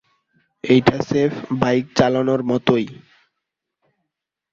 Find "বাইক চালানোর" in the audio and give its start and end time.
1.61-2.41